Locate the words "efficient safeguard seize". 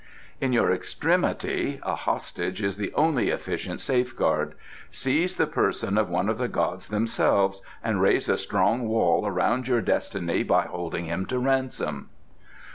3.29-5.35